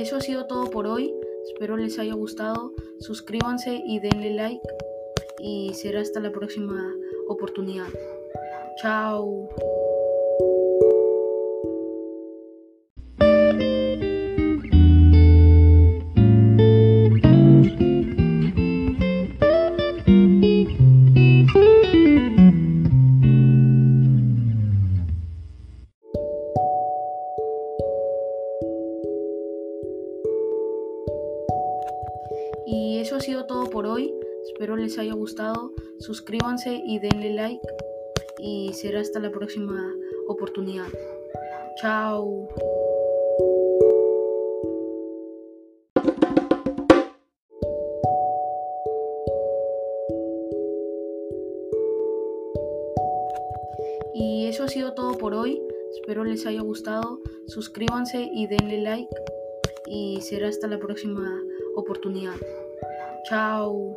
eso 0.00 0.16
ha 0.16 0.20
sido 0.20 0.46
todo 0.46 0.70
por 0.70 0.86
hoy. 0.86 1.14
Espero 1.46 1.76
les 1.76 1.98
haya 1.98 2.14
gustado. 2.14 2.72
Suscríbanse 3.00 3.82
y 3.84 4.00
denle 4.00 4.34
like. 4.34 4.66
Y 5.40 5.72
será 5.74 6.00
hasta 6.00 6.20
la 6.20 6.32
próxima 6.32 6.94
oportunidad. 7.28 7.88
Chao. 8.80 9.48
Y 32.70 32.98
eso 32.98 33.16
ha 33.16 33.20
sido 33.20 33.46
todo 33.46 33.70
por 33.70 33.86
hoy. 33.86 34.14
Espero 34.44 34.76
les 34.76 34.98
haya 34.98 35.14
gustado. 35.14 35.72
Suscríbanse 36.00 36.82
y 36.84 36.98
denle 36.98 37.32
like. 37.32 37.66
Y 38.38 38.74
será 38.74 39.00
hasta 39.00 39.20
la 39.20 39.30
próxima 39.30 39.94
oportunidad. 40.26 40.88
Chao. 41.80 42.46
Y 54.12 54.46
eso 54.46 54.64
ha 54.64 54.68
sido 54.68 54.92
todo 54.92 55.16
por 55.16 55.32
hoy. 55.32 55.62
Espero 55.94 56.22
les 56.22 56.44
haya 56.44 56.60
gustado. 56.60 57.20
Suscríbanse 57.46 58.28
y 58.30 58.46
denle 58.46 58.82
like. 58.82 59.16
Y 59.86 60.20
será 60.20 60.48
hasta 60.48 60.66
la 60.66 60.78
próxima 60.78 61.42
oportunidad. 61.74 62.34
Tchau. 63.24 63.96